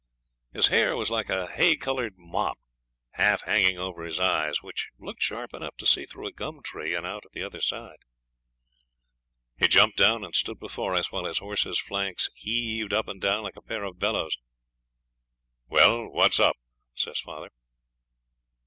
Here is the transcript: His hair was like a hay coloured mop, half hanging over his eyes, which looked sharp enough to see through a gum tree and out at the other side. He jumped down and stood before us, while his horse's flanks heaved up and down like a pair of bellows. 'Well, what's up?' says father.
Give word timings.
His 0.51 0.69
hair 0.69 0.95
was 0.97 1.11
like 1.11 1.29
a 1.29 1.45
hay 1.51 1.75
coloured 1.75 2.17
mop, 2.17 2.57
half 3.11 3.43
hanging 3.43 3.77
over 3.77 4.01
his 4.01 4.19
eyes, 4.19 4.63
which 4.63 4.89
looked 4.97 5.21
sharp 5.21 5.53
enough 5.53 5.77
to 5.77 5.85
see 5.85 6.07
through 6.07 6.25
a 6.25 6.31
gum 6.31 6.61
tree 6.63 6.95
and 6.95 7.05
out 7.05 7.23
at 7.23 7.33
the 7.33 7.43
other 7.43 7.61
side. 7.61 7.99
He 9.59 9.67
jumped 9.67 9.99
down 9.99 10.23
and 10.23 10.35
stood 10.35 10.57
before 10.57 10.95
us, 10.95 11.11
while 11.11 11.25
his 11.25 11.37
horse's 11.37 11.79
flanks 11.79 12.31
heaved 12.33 12.93
up 12.93 13.07
and 13.07 13.21
down 13.21 13.43
like 13.43 13.55
a 13.57 13.61
pair 13.61 13.83
of 13.83 13.99
bellows. 13.99 14.39
'Well, 15.67 16.07
what's 16.09 16.39
up?' 16.39 16.57
says 16.95 17.19
father. 17.19 17.51